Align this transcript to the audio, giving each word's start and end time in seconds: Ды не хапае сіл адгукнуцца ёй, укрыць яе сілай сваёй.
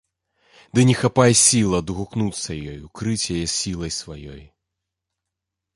Ды 0.77 0.85
не 0.89 0.95
хапае 1.01 1.27
сіл 1.41 1.75
адгукнуцца 1.81 2.51
ёй, 2.71 2.79
укрыць 2.89 3.31
яе 3.37 3.45
сілай 3.59 3.91
сваёй. 4.01 4.43